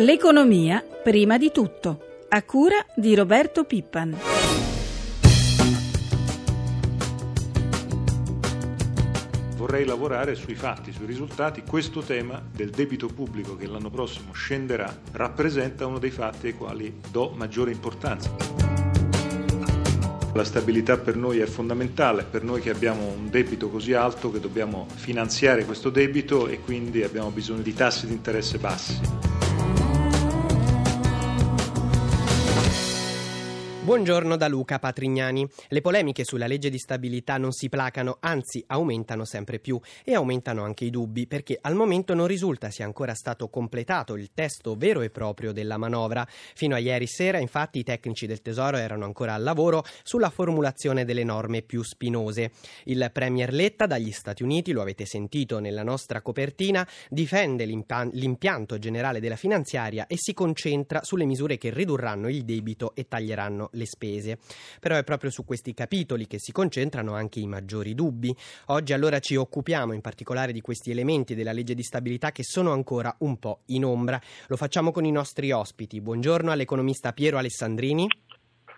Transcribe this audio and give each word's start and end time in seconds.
L'economia 0.00 0.82
prima 1.02 1.36
di 1.36 1.50
tutto, 1.52 2.24
a 2.30 2.42
cura 2.42 2.86
di 2.94 3.14
Roberto 3.14 3.64
Pippan. 3.64 4.16
Vorrei 9.56 9.84
lavorare 9.84 10.36
sui 10.36 10.54
fatti, 10.54 10.90
sui 10.90 11.04
risultati. 11.04 11.62
Questo 11.68 12.00
tema 12.00 12.42
del 12.50 12.70
debito 12.70 13.08
pubblico 13.08 13.56
che 13.56 13.66
l'anno 13.66 13.90
prossimo 13.90 14.32
scenderà 14.32 14.90
rappresenta 15.12 15.84
uno 15.84 15.98
dei 15.98 16.10
fatti 16.10 16.46
ai 16.46 16.54
quali 16.54 16.98
do 17.10 17.34
maggiore 17.36 17.70
importanza. 17.70 18.34
La 20.32 20.44
stabilità 20.44 20.96
per 20.96 21.16
noi 21.16 21.40
è 21.40 21.46
fondamentale, 21.46 22.24
per 22.24 22.42
noi 22.42 22.62
che 22.62 22.70
abbiamo 22.70 23.04
un 23.04 23.28
debito 23.28 23.68
così 23.68 23.92
alto 23.92 24.30
che 24.30 24.40
dobbiamo 24.40 24.86
finanziare 24.94 25.66
questo 25.66 25.90
debito 25.90 26.48
e 26.48 26.60
quindi 26.60 27.02
abbiamo 27.02 27.28
bisogno 27.28 27.60
di 27.60 27.74
tassi 27.74 28.06
di 28.06 28.14
interesse 28.14 28.56
bassi. 28.56 29.39
Buongiorno 33.82 34.36
da 34.36 34.46
Luca 34.46 34.78
Patrignani. 34.78 35.48
Le 35.68 35.80
polemiche 35.80 36.22
sulla 36.22 36.46
legge 36.46 36.68
di 36.68 36.78
stabilità 36.78 37.38
non 37.38 37.50
si 37.50 37.70
placano, 37.70 38.18
anzi 38.20 38.62
aumentano 38.66 39.24
sempre 39.24 39.58
più 39.58 39.80
e 40.04 40.14
aumentano 40.14 40.62
anche 40.62 40.84
i 40.84 40.90
dubbi 40.90 41.26
perché 41.26 41.58
al 41.58 41.74
momento 41.74 42.12
non 42.12 42.26
risulta 42.26 42.70
sia 42.70 42.84
ancora 42.84 43.14
stato 43.14 43.48
completato 43.48 44.16
il 44.16 44.32
testo 44.34 44.76
vero 44.76 45.00
e 45.00 45.08
proprio 45.08 45.52
della 45.52 45.78
manovra. 45.78 46.28
Fino 46.28 46.74
a 46.74 46.78
ieri 46.78 47.06
sera 47.06 47.38
infatti 47.38 47.78
i 47.78 47.82
tecnici 47.82 48.26
del 48.26 48.42
Tesoro 48.42 48.76
erano 48.76 49.06
ancora 49.06 49.32
al 49.32 49.42
lavoro 49.42 49.82
sulla 50.02 50.28
formulazione 50.28 51.06
delle 51.06 51.24
norme 51.24 51.62
più 51.62 51.82
spinose. 51.82 52.52
Il 52.84 53.08
Premier 53.14 53.50
Letta 53.50 53.86
dagli 53.86 54.12
Stati 54.12 54.42
Uniti, 54.42 54.72
lo 54.72 54.82
avete 54.82 55.06
sentito 55.06 55.58
nella 55.58 55.82
nostra 55.82 56.20
copertina, 56.20 56.86
difende 57.08 57.64
l'impianto 57.64 58.78
generale 58.78 59.20
della 59.20 59.36
finanziaria 59.36 60.06
e 60.06 60.16
si 60.18 60.34
concentra 60.34 61.02
sulle 61.02 61.24
misure 61.24 61.56
che 61.56 61.70
ridurranno 61.70 62.28
il 62.28 62.44
debito 62.44 62.94
e 62.94 63.08
taglieranno 63.08 63.69
le 63.72 63.86
spese. 63.86 64.38
Però 64.80 64.96
è 64.96 65.04
proprio 65.04 65.30
su 65.30 65.44
questi 65.44 65.74
capitoli 65.74 66.26
che 66.26 66.38
si 66.38 66.52
concentrano 66.52 67.14
anche 67.14 67.40
i 67.40 67.46
maggiori 67.46 67.94
dubbi. 67.94 68.34
Oggi 68.66 68.92
allora 68.92 69.18
ci 69.18 69.36
occupiamo 69.36 69.92
in 69.92 70.00
particolare 70.00 70.52
di 70.52 70.60
questi 70.60 70.90
elementi 70.90 71.34
della 71.34 71.52
legge 71.52 71.74
di 71.74 71.82
stabilità 71.82 72.32
che 72.32 72.42
sono 72.44 72.72
ancora 72.72 73.14
un 73.18 73.38
po' 73.38 73.60
in 73.66 73.84
ombra. 73.84 74.20
Lo 74.48 74.56
facciamo 74.56 74.92
con 74.92 75.04
i 75.04 75.12
nostri 75.12 75.52
ospiti. 75.52 76.00
Buongiorno 76.00 76.50
all'economista 76.50 77.12
Piero 77.12 77.38
Alessandrini. 77.38 78.06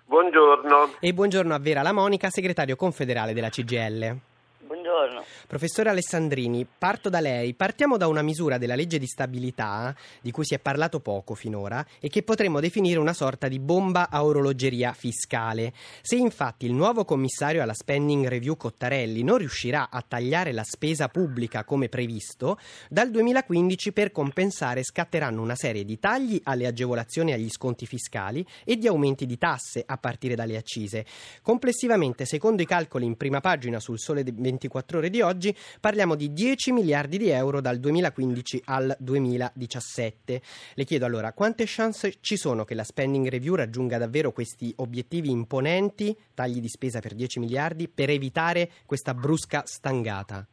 Buongiorno. 0.05 0.97
E 1.01 1.15
buongiorno 1.15 1.55
a 1.55 1.59
Vera 1.59 1.83
La 1.83 1.93
Monica, 1.93 2.29
segretario 2.29 2.77
confederale 2.77 3.33
della 3.33 3.49
CGL. 3.49 4.19
Buongiorno. 4.61 5.25
Professore 5.47 5.91
Alessandrini, 5.91 6.67
parto 6.79 7.09
da 7.09 7.21
lei. 7.21 7.55
Partiamo 7.55 7.97
da 7.97 8.07
una 8.07 8.23
misura 8.23 8.59
della 8.59 8.75
legge 8.75 8.99
di 8.99 9.07
stabilità 9.07 9.95
di 10.21 10.31
cui 10.31 10.45
si 10.45 10.55
è 10.55 10.59
parlato 10.59 11.01
poco 11.01 11.35
finora 11.35 11.85
e 12.01 12.09
che 12.09 12.23
potremmo 12.23 12.61
definire 12.61 12.99
una 12.99 13.13
sorta 13.13 13.49
di 13.49 13.59
bomba 13.59 14.09
a 14.09 14.25
orologeria 14.25 14.93
fiscale. 14.93 15.73
Se 16.01 16.17
infatti 16.17 16.67
il 16.67 16.73
nuovo 16.73 17.05
commissario 17.05 17.63
alla 17.63 17.75
spending 17.75 18.27
review 18.29 18.57
Cottarelli 18.57 19.23
non 19.23 19.39
riuscirà 19.39 19.91
a 19.91 20.03
tagliare 20.07 20.53
la 20.53 20.65
spesa 20.65 21.09
pubblica 21.09 21.65
come 21.65 21.89
previsto, 21.89 22.59
dal 22.89 23.11
2015 23.11 23.93
per 23.93 24.13
compensare 24.13 24.83
scatteranno 24.83 25.43
una 25.43 25.57
serie 25.57 25.85
di 25.85 25.99
tagli 25.99 26.41
alle 26.45 26.67
agevolazioni 26.67 27.33
agli 27.33 27.51
sconti 27.51 27.87
fiscali 27.87 28.47
e 28.65 28.77
di 28.77 28.87
aumenti 28.87 29.27
di 29.27 29.37
tasse 29.39 29.83
a 29.85 29.97
partire 29.99 30.35
dalle 30.35 30.57
accise. 30.57 31.05
Complessivamente, 31.43 32.25
secondo 32.25 32.63
i 32.63 32.67
calcoli 32.67 33.05
in 33.05 33.17
prima 33.17 33.41
pagina 33.41 33.81
sul 33.81 33.99
Sole 33.99 34.23
24 34.25 34.99
ore 34.99 35.11
di 35.11 35.21
oggi, 35.21 35.31
parliamo 35.81 36.15
di 36.15 36.33
10 36.33 36.73
miliardi 36.73 37.19
di 37.19 37.29
euro 37.31 37.61
dal 37.61 37.79
2015 37.79 38.63
al 38.67 38.95
2017. 38.99 40.41
Le 40.75 40.85
chiedo 40.85 41.07
allora 41.07 41.33
quante 41.33 41.65
chance 41.67 42.19
ci 42.21 42.37
sono 42.37 42.65
che 42.65 42.75
la 42.75 42.85
spending 42.85 43.29
review 43.29 43.55
raggiunga 43.55 43.99
davvero 43.99 44.33
questi 44.33 44.73
obiettivi 44.79 45.31
imponenti, 45.31 46.17
tagli 46.35 46.61
di 46.61 46.69
spesa 46.69 47.01
per 47.01 47.15
10 47.15 47.39
miliardi, 47.41 47.89
per 47.89 48.11
evitare 48.11 48.69
questa 48.87 49.15
brusca 49.15 49.63
stangata? 49.65 50.47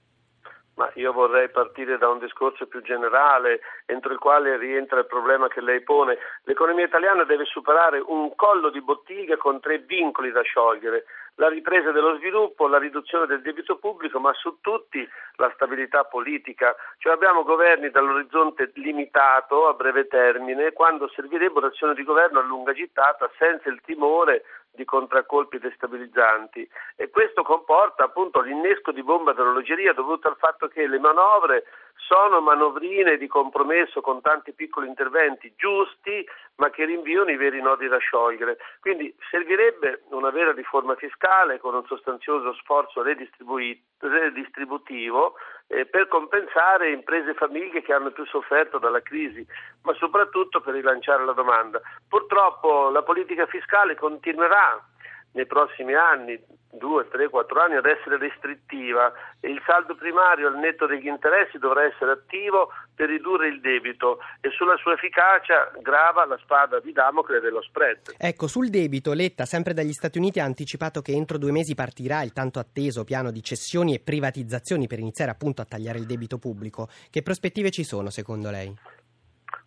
Ma 0.80 0.90
io 0.96 1.12
vorrei 1.12 1.50
partire 1.50 1.98
da 1.98 2.08
un 2.08 2.20
discorso 2.20 2.66
più 2.66 2.82
generale, 2.82 3.60
entro 3.86 4.14
il 4.14 4.18
quale 4.18 4.58
rientra 4.58 5.00
il 5.00 5.08
problema 5.08 5.50
che 5.50 5.60
lei 5.60 5.82
pone. 5.82 6.18
L'economia 6.44 6.86
italiana 6.86 7.26
deve 7.26 7.44
superare 7.44 8.00
un 8.00 8.34
collo 8.34 8.70
di 8.70 8.80
bottiglia 8.80 9.36
con 9.36 9.60
tre 9.60 9.80
vincoli 9.80 10.32
da 10.32 10.42
sciogliere 10.42 11.04
la 11.40 11.48
ripresa 11.48 11.92
dello 11.92 12.18
sviluppo, 12.18 12.68
la 12.68 12.78
riduzione 12.78 13.26
del 13.26 13.42
debito 13.42 13.78
pubblico, 13.78 14.20
ma 14.20 14.34
su 14.34 14.58
tutti 14.60 15.08
la 15.38 15.50
stabilità 15.56 16.04
politica. 16.04 16.76
Cioè 16.98 17.14
abbiamo 17.14 17.44
governi 17.44 17.90
dall'orizzonte 17.90 18.72
limitato 18.76 19.68
a 19.68 19.74
breve 19.74 20.08
termine, 20.08 20.74
quando 20.74 21.08
servirebbero 21.08 21.68
azioni 21.68 21.94
di 21.94 22.04
governo 22.04 22.40
a 22.40 22.44
lunga 22.44 22.74
gittata 22.74 23.30
senza 23.38 23.70
il 23.70 23.80
timore 23.86 24.44
di 24.72 24.86
contraccolpi 24.86 25.60
destabilizzanti 25.60 26.68
e 26.96 27.10
questo 27.10 27.44
comporta 27.44 28.06
appunto 28.06 28.42
l'innesco 28.42 28.92
di 28.92 29.04
bomba 29.04 29.34
d'orologeria 29.34 29.94
dovuto 29.94 30.28
al 30.28 30.38
fatto 30.38 30.68
che 30.68 30.88
le 30.88 31.00
manovre 31.00 31.66
sono 31.96 32.42
manovrine 32.42 33.18
di 33.18 33.28
compromesso 33.28 34.02
con 34.02 34.22
tanti 34.22 34.54
piccoli 34.54 34.88
interventi 34.88 35.54
giusti 35.56 36.26
ma 36.56 36.70
che 36.70 36.86
rinviano 36.86 37.30
i 37.30 37.38
veri 37.38 37.62
nodi 37.62 37.88
da 37.88 37.98
sciogliere. 37.98 38.58
Quindi 38.80 39.16
servirebbe 39.30 40.04
una 40.10 40.32
vera 40.32 40.52
riforma 40.52 40.96
fiscale 40.96 41.60
con 41.60 41.76
un 41.76 41.86
sostanzioso 41.86 42.54
sforzo 42.54 43.04
redistributivo 43.04 45.36
eh, 45.70 45.86
per 45.86 46.08
compensare 46.08 46.92
imprese 46.92 47.32
e 47.32 47.36
famiglie 47.36 47.82
che 47.82 47.94
hanno 47.94 48.12
più 48.12 48.26
sofferto 48.26 48.80
dalla 48.80 49.02
crisi, 49.02 49.46
ma 49.84 49.94
soprattutto 49.94 50.62
per 50.62 50.74
rilanciare 50.74 51.24
la 51.24 51.34
domanda. 51.34 51.80
Purtroppo 52.08 52.90
la 52.90 53.04
politica 53.04 53.46
fiscale 53.46 53.96
continuerà 53.96 54.84
nei 55.32 55.46
prossimi 55.46 55.94
anni, 55.94 56.40
due, 56.72 57.08
tre, 57.10 57.30
quattro 57.30 57.62
anni, 57.62 57.76
ad 57.76 57.86
essere 57.86 58.18
restrittiva 58.18 59.12
e 59.40 59.50
il 59.50 59.62
saldo 59.66 59.96
primario 59.96 60.48
al 60.48 60.58
netto 60.58 60.86
degli 60.86 61.08
interessi 61.08 61.58
dovrà 61.58 61.84
essere 61.84 62.12
attivo 62.12 62.70
per 62.94 63.10
ridurre 63.10 63.48
il 63.48 63.60
debito 63.60 64.20
e 64.42 64.50
sulla 64.52 64.76
sua 64.78 64.94
efficacia 64.94 65.72
grava 65.82 66.26
la 66.26 66.38
spada 66.42 66.80
di 66.80 66.92
Damocle 66.92 67.40
dello 67.40 67.62
spread. 67.62 68.16
Ecco, 68.18 68.48
sul 68.48 68.70
debito 68.70 69.14
Letta, 69.14 69.46
sempre 69.46 69.74
dagli 69.74 69.94
Stati 69.94 70.18
Uniti, 70.18 70.40
ha 70.40 70.46
anticipato 70.46 71.02
che 71.02 71.12
entro 71.12 71.38
due 71.38 71.52
mesi 71.52 71.76
partirà 71.76 72.22
il 72.22 72.34
tanto 72.34 72.60
atteso 72.60 73.04
piano 73.04 73.32
di 73.32 73.42
cessioni 73.42 73.96
e 73.96 74.00
privatizzazioni 74.00 74.88
per 74.88 75.00
iniziare 75.00 75.32
appunto 75.32 75.62
a 75.62 75.66
tagliare 75.66 75.98
il 75.98 76.06
debito 76.06 76.38
pubblico. 76.38 76.88
Che 77.10 77.22
prospettive 77.22 77.72
ci 77.72 77.84
sono 77.84 78.10
secondo 78.10 78.50
lei? 78.52 78.99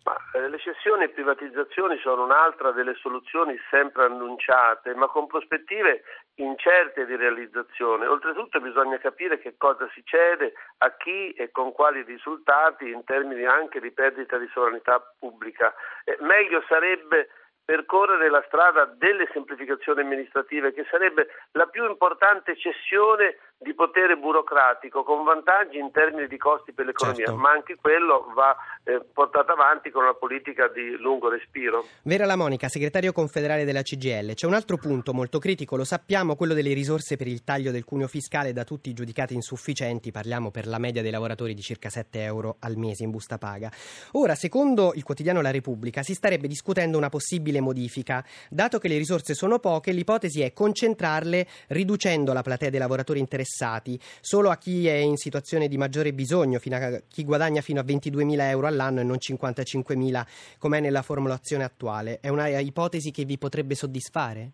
Ma, 0.03 0.17
eh, 0.33 0.49
le 0.49 0.59
cessioni 0.59 1.05
e 1.05 1.09
privatizzazioni 1.09 1.97
sono 1.99 2.25
un'altra 2.25 2.71
delle 2.71 2.93
soluzioni 2.95 3.57
sempre 3.69 4.03
annunciate, 4.03 4.93
ma 4.95 5.07
con 5.07 5.27
prospettive 5.27 6.03
incerte 6.35 7.05
di 7.05 7.15
realizzazione. 7.15 8.05
Oltretutto 8.05 8.59
bisogna 8.59 8.97
capire 8.97 9.39
che 9.39 9.55
cosa 9.57 9.89
si 9.93 10.03
cede, 10.03 10.53
a 10.79 10.91
chi 10.97 11.31
e 11.31 11.51
con 11.51 11.71
quali 11.71 12.03
risultati 12.03 12.89
in 12.89 13.05
termini 13.05 13.45
anche 13.45 13.79
di 13.79 13.91
perdita 13.91 14.37
di 14.37 14.49
sovranità 14.51 15.01
pubblica. 15.17 15.73
Eh, 16.03 16.17
meglio 16.19 16.61
sarebbe 16.67 17.29
percorrere 17.65 18.29
la 18.29 18.43
strada 18.47 18.83
delle 18.85 19.29
semplificazioni 19.31 20.01
amministrative, 20.01 20.73
che 20.73 20.85
sarebbe 20.89 21.29
la 21.51 21.65
più 21.67 21.87
importante 21.87 22.57
cessione 22.57 23.37
di 23.63 23.73
potere 23.73 24.17
burocratico 24.17 25.03
con 25.03 25.23
vantaggi 25.23 25.77
in 25.77 25.89
termini 25.91 26.27
di 26.27 26.37
costi 26.37 26.73
per 26.73 26.85
l'economia, 26.85 27.25
certo. 27.25 27.39
ma 27.39 27.51
anche 27.51 27.77
quello 27.79 28.31
va 28.35 28.55
eh, 28.83 29.01
portato 29.11 29.53
avanti 29.53 29.89
con 29.89 30.03
una 30.03 30.13
politica 30.13 30.67
di 30.67 30.97
lungo 30.97 31.29
respiro. 31.29 31.85
Vera 32.03 32.25
La 32.25 32.35
Monica, 32.35 32.67
segretario 32.67 33.13
confederale 33.13 33.63
della 33.63 33.81
CGL, 33.81 34.33
c'è 34.33 34.45
un 34.45 34.53
altro 34.53 34.77
punto 34.77 35.13
molto 35.13 35.39
critico, 35.39 35.77
lo 35.77 35.85
sappiamo, 35.85 36.35
quello 36.35 36.53
delle 36.53 36.73
risorse 36.73 37.15
per 37.15 37.27
il 37.27 37.43
taglio 37.43 37.71
del 37.71 37.85
cuneo 37.85 38.07
fiscale 38.07 38.51
da 38.51 38.65
tutti 38.65 38.93
giudicate 38.93 39.33
insufficienti, 39.33 40.11
parliamo 40.11 40.51
per 40.51 40.67
la 40.67 40.77
media 40.77 41.01
dei 41.01 41.11
lavoratori 41.11 41.53
di 41.53 41.61
circa 41.61 41.89
7 41.89 42.21
euro 42.21 42.57
al 42.59 42.75
mese 42.75 43.03
in 43.03 43.11
busta 43.11 43.37
paga. 43.37 43.71
Ora, 44.11 44.35
secondo 44.35 44.91
il 44.93 45.03
quotidiano 45.03 45.41
La 45.41 45.51
Repubblica, 45.51 46.03
si 46.03 46.13
starebbe 46.13 46.47
discutendo 46.47 46.97
una 46.97 47.09
possibile 47.09 47.61
modifica. 47.61 48.23
Dato 48.49 48.77
che 48.77 48.89
le 48.89 48.97
risorse 48.97 49.33
sono 49.33 49.59
poche, 49.59 49.93
l'ipotesi 49.93 50.41
è 50.41 50.51
concentrarle 50.51 51.47
riducendo 51.69 52.33
la 52.33 52.41
platea 52.41 52.69
dei 52.69 52.79
lavoratori 52.79 53.19
interessati 53.19 53.51
interessati 53.53 53.99
solo 54.19 54.49
a 54.49 54.57
chi 54.57 54.87
è 54.87 54.95
in 54.95 55.17
situazione 55.17 55.67
di 55.67 55.77
maggiore 55.77 56.13
bisogno, 56.13 56.59
chi 56.59 57.23
guadagna 57.23 57.61
fino 57.61 57.79
a 57.79 57.83
22.000 57.83 58.49
euro 58.49 58.67
all'anno 58.67 58.99
e 58.99 59.03
non 59.03 59.17
55.000 59.17 60.57
come 60.57 60.79
è 60.79 60.81
nella 60.81 61.03
formulazione 61.03 61.63
attuale. 61.63 62.19
È 62.19 62.29
una 62.29 62.47
ipotesi 62.59 63.11
che 63.11 63.25
vi 63.25 63.37
potrebbe 63.37 63.75
soddisfare? 63.75 64.51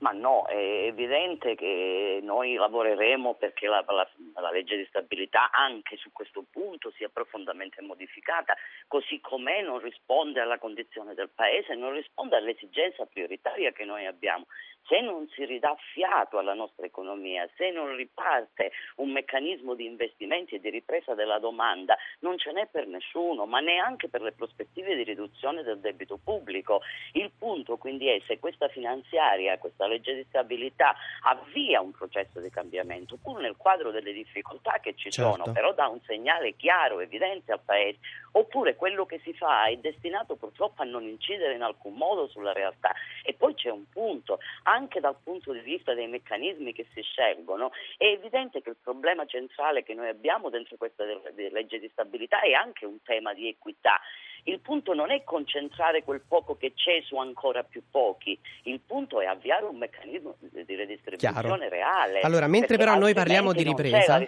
Ma 0.00 0.12
no, 0.12 0.46
è 0.46 0.86
evidente 0.86 1.54
che 1.54 2.20
noi 2.22 2.54
lavoreremo 2.54 3.34
perché 3.34 3.66
la, 3.66 3.84
la, 3.86 4.08
la, 4.40 4.50
legge 4.50 4.78
di 4.78 4.86
stabilità 4.86 5.50
anche 5.50 5.98
su 5.98 6.10
questo 6.10 6.42
punto 6.50 6.90
sia 6.96 7.10
profondamente 7.10 7.82
modificata, 7.82 8.56
così 8.86 9.20
com'è 9.20 9.60
non 9.60 9.78
risponde 9.78 10.40
alla 10.40 10.58
condizione 10.58 11.12
del 11.12 11.28
Paese, 11.28 11.74
non 11.74 11.92
risponde 11.92 12.36
all'esigenza 12.36 13.04
prioritaria 13.04 13.72
che 13.72 13.84
noi 13.84 14.06
abbiamo, 14.06 14.46
se 14.86 15.00
non 15.00 15.28
si 15.28 15.44
ridà 15.44 15.76
fiato 15.92 16.38
alla 16.38 16.54
nostra 16.54 16.86
economia, 16.86 17.48
se 17.56 17.70
non 17.70 17.94
riparte 17.94 18.72
un 18.96 19.10
meccanismo 19.10 19.74
di 19.74 19.84
investimenti 19.84 20.56
e 20.56 20.60
di 20.60 20.70
ripresa 20.70 21.14
della 21.14 21.38
domanda, 21.38 21.96
non 22.20 22.38
ce 22.38 22.52
n'è 22.52 22.66
per 22.66 22.86
nessuno, 22.86 23.46
ma 23.46 23.60
neanche 23.60 24.08
per 24.08 24.22
le 24.22 24.32
prospettive 24.32 24.96
di 24.96 25.04
riduzione 25.04 25.62
del 25.62 25.78
debito 25.78 26.18
pubblico. 26.22 26.82
Il 27.12 27.30
punto 27.36 27.76
quindi 27.76 28.08
è 28.08 28.20
se 28.26 28.38
questa 28.38 28.68
finanziaria, 28.68 29.58
questa 29.58 29.86
legge 29.86 30.14
di 30.14 30.24
stabilità 30.28 30.94
avvia 31.22 31.80
un 31.80 31.92
processo 31.92 32.40
di 32.40 32.50
cambiamento, 32.50 33.16
pur 33.22 33.40
nel 33.40 33.56
quadro 33.56 33.90
delle 33.90 34.12
difficoltà 34.12 34.78
che 34.80 34.94
ci 34.96 35.10
certo. 35.10 35.30
sono, 35.30 35.52
però 35.52 35.72
dà 35.72 35.86
un 35.88 36.00
segnale 36.02 36.56
chiaro, 36.56 37.00
evidente 37.00 37.52
al 37.52 37.60
Paese, 37.64 37.98
oppure 38.32 38.76
quello 38.76 39.06
che 39.06 39.20
si 39.22 39.32
fa 39.34 39.66
è 39.66 39.76
destinato 39.76 40.36
purtroppo 40.36 40.82
a 40.82 40.84
non 40.84 41.04
incidere 41.04 41.54
in 41.54 41.62
alcun 41.62 41.94
modo 41.94 42.28
sulla 42.28 42.52
realtà. 42.52 42.92
E 43.22 43.34
poi 43.34 43.54
c'è 43.54 43.70
un 43.70 43.88
punto, 43.88 44.38
anche 44.70 45.00
dal 45.00 45.16
punto 45.22 45.52
di 45.52 45.60
vista 45.60 45.94
dei 45.94 46.06
meccanismi 46.06 46.72
che 46.72 46.86
si 46.94 47.02
scelgono, 47.02 47.72
è 47.96 48.04
evidente 48.04 48.62
che 48.62 48.70
il 48.70 48.76
problema 48.80 49.24
centrale 49.26 49.82
che 49.82 49.94
noi 49.94 50.08
abbiamo 50.08 50.48
dentro 50.48 50.76
questa 50.76 51.04
legge 51.34 51.80
di 51.80 51.88
stabilità 51.92 52.40
è 52.40 52.52
anche 52.52 52.86
un 52.86 53.02
tema 53.02 53.34
di 53.34 53.48
equità. 53.48 54.00
Il 54.44 54.60
punto 54.60 54.94
non 54.94 55.10
è 55.10 55.22
concentrare 55.24 56.02
quel 56.02 56.22
poco 56.26 56.56
che 56.56 56.72
c'è 56.74 57.02
su 57.04 57.16
ancora 57.16 57.62
più 57.62 57.82
pochi, 57.90 58.38
il 58.64 58.80
punto 58.80 59.20
è 59.20 59.26
avviare 59.26 59.64
un 59.64 59.76
meccanismo 59.76 60.36
di 60.40 60.74
redistribuzione 60.74 61.40
Chiaro. 61.40 61.68
reale. 61.68 62.20
Allora, 62.20 62.46
mentre 62.46 62.76
però 62.76 62.96
noi 62.96 63.14
parliamo 63.14 63.52
di 63.52 63.62
ripresa, 63.62 64.26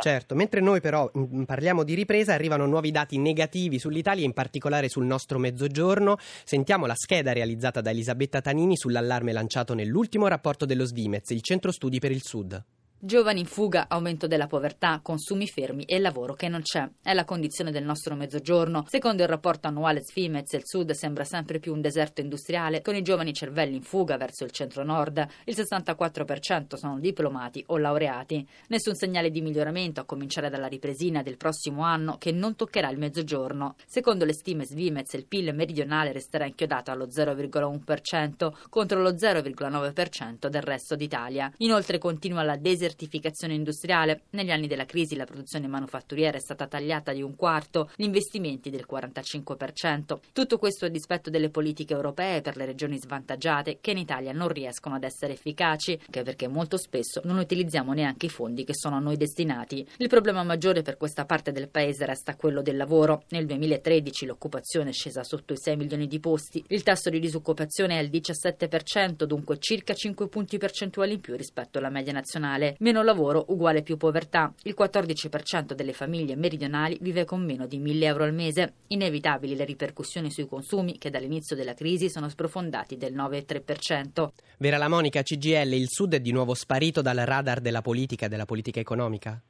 certo, 0.00 0.34
mentre 0.34 0.60
noi 0.60 0.80
però 0.80 1.10
mm, 1.16 1.42
parliamo 1.42 1.82
di 1.82 1.94
ripresa, 1.94 2.34
arrivano 2.34 2.66
nuovi 2.66 2.90
dati 2.90 3.18
negativi 3.18 3.78
sull'Italia, 3.78 4.24
in 4.24 4.32
particolare 4.32 4.88
sul 4.88 5.04
nostro 5.04 5.38
mezzogiorno. 5.38 6.16
Sentiamo 6.18 6.86
la 6.86 6.94
scheda 6.94 7.32
realizzata 7.32 7.80
da 7.80 7.90
Elisabetta 7.90 8.40
Tanini 8.40 8.76
sull'allarme 8.76 9.32
lanciato 9.32 9.74
nell'ultimo 9.74 10.28
rapporto 10.28 10.64
dello 10.64 10.84
Svimez, 10.84 11.30
il 11.30 11.42
centro 11.42 11.72
studi 11.72 11.98
per 11.98 12.10
il 12.10 12.22
Sud. 12.22 12.77
Giovani 13.00 13.38
in 13.38 13.46
fuga, 13.46 13.86
aumento 13.88 14.26
della 14.26 14.48
povertà, 14.48 14.98
consumi 15.00 15.46
fermi 15.46 15.84
e 15.84 16.00
lavoro 16.00 16.34
che 16.34 16.48
non 16.48 16.62
c'è. 16.62 16.90
È 17.00 17.14
la 17.14 17.24
condizione 17.24 17.70
del 17.70 17.84
nostro 17.84 18.16
mezzogiorno. 18.16 18.86
Secondo 18.88 19.22
il 19.22 19.28
rapporto 19.28 19.68
annuale 19.68 20.02
Svimez, 20.02 20.50
il 20.54 20.62
sud 20.64 20.90
sembra 20.90 21.22
sempre 21.22 21.60
più 21.60 21.72
un 21.72 21.80
deserto 21.80 22.22
industriale, 22.22 22.82
con 22.82 22.96
i 22.96 23.02
giovani 23.02 23.32
cervelli 23.32 23.76
in 23.76 23.82
fuga 23.82 24.16
verso 24.16 24.42
il 24.42 24.50
centro-nord. 24.50 25.24
Il 25.44 25.54
64% 25.54 26.74
sono 26.74 26.98
diplomati 26.98 27.62
o 27.68 27.76
laureati. 27.76 28.44
Nessun 28.66 28.96
segnale 28.96 29.30
di 29.30 29.42
miglioramento, 29.42 30.00
a 30.00 30.04
cominciare 30.04 30.50
dalla 30.50 30.66
ripresina 30.66 31.22
del 31.22 31.36
prossimo 31.36 31.84
anno, 31.84 32.16
che 32.18 32.32
non 32.32 32.56
toccherà 32.56 32.90
il 32.90 32.98
mezzogiorno. 32.98 33.76
Secondo 33.86 34.24
le 34.24 34.32
stime 34.32 34.64
Svimez, 34.64 35.12
il 35.12 35.26
PIL 35.26 35.54
meridionale 35.54 36.10
resterà 36.10 36.46
inchiodato 36.46 36.90
allo 36.90 37.06
0,1% 37.06 38.52
contro 38.68 39.00
lo 39.00 39.12
0,9% 39.12 40.48
del 40.48 40.62
resto 40.62 40.96
d'Italia. 40.96 41.52
Inoltre 41.58 41.98
continua 41.98 42.42
la 42.42 42.56
desertificazione 42.56 42.86
desertificazione 42.88 43.54
industriale. 43.54 44.22
Negli 44.30 44.50
anni 44.50 44.66
della 44.66 44.86
crisi 44.86 45.14
la 45.14 45.24
produzione 45.24 45.66
manufatturiera 45.66 46.36
è 46.36 46.40
stata 46.40 46.66
tagliata 46.66 47.12
di 47.12 47.22
un 47.22 47.36
quarto, 47.36 47.90
gli 47.94 48.04
investimenti 48.04 48.70
del 48.70 48.86
45%. 48.90 50.18
Tutto 50.32 50.58
questo 50.58 50.86
a 50.86 50.88
dispetto 50.88 51.28
delle 51.30 51.50
politiche 51.50 51.92
europee 51.92 52.40
per 52.40 52.56
le 52.56 52.64
regioni 52.64 52.98
svantaggiate 52.98 53.78
che 53.80 53.90
in 53.90 53.98
Italia 53.98 54.32
non 54.32 54.48
riescono 54.48 54.94
ad 54.94 55.04
essere 55.04 55.34
efficaci, 55.34 55.92
anche 55.92 56.22
perché 56.22 56.48
molto 56.48 56.76
spesso 56.76 57.20
non 57.24 57.38
utilizziamo 57.38 57.92
neanche 57.92 58.26
i 58.26 58.30
fondi 58.30 58.64
che 58.64 58.74
sono 58.74 58.96
a 58.96 59.00
noi 59.00 59.16
destinati. 59.16 59.86
Il 59.98 60.08
problema 60.08 60.42
maggiore 60.42 60.82
per 60.82 60.96
questa 60.96 61.24
parte 61.24 61.52
del 61.52 61.68
paese 61.68 62.06
resta 62.06 62.36
quello 62.36 62.62
del 62.62 62.76
lavoro. 62.76 63.24
Nel 63.30 63.46
2013 63.46 64.26
l'occupazione 64.26 64.90
è 64.90 64.92
scesa 64.92 65.22
sotto 65.22 65.52
i 65.52 65.58
6 65.58 65.76
milioni 65.76 66.06
di 66.06 66.20
posti, 66.20 66.64
il 66.68 66.82
tasso 66.82 67.10
di 67.10 67.20
disoccupazione 67.20 67.96
è 67.96 67.98
al 67.98 68.06
17%, 68.06 69.24
dunque 69.24 69.58
circa 69.58 69.92
5 69.94 70.28
punti 70.28 70.58
percentuali 70.58 71.14
in 71.14 71.20
più 71.20 71.36
rispetto 71.36 71.78
alla 71.78 71.90
media 71.90 72.12
nazionale. 72.12 72.76
Meno 72.80 73.02
lavoro 73.02 73.44
uguale 73.48 73.82
più 73.82 73.96
povertà. 73.96 74.54
Il 74.62 74.76
14% 74.78 75.72
delle 75.72 75.92
famiglie 75.92 76.36
meridionali 76.36 76.96
vive 77.00 77.24
con 77.24 77.44
meno 77.44 77.66
di 77.66 77.78
1000 77.78 78.06
euro 78.06 78.22
al 78.22 78.32
mese. 78.32 78.74
Inevitabili 78.88 79.56
le 79.56 79.64
ripercussioni 79.64 80.30
sui 80.30 80.46
consumi 80.46 80.96
che 80.96 81.10
dall'inizio 81.10 81.56
della 81.56 81.74
crisi 81.74 82.08
sono 82.08 82.28
sprofondati 82.28 82.96
del 82.96 83.14
9,3%. 83.14 84.28
Vera 84.58 84.76
la 84.76 84.88
Monica, 84.88 85.22
CGL, 85.22 85.72
il 85.72 85.88
Sud 85.88 86.14
è 86.14 86.20
di 86.20 86.30
nuovo 86.30 86.54
sparito 86.54 87.02
dal 87.02 87.16
radar 87.16 87.60
della 87.60 87.82
politica 87.82 88.26
e 88.26 88.28
della 88.28 88.44
politica 88.44 88.78
economica? 88.78 89.42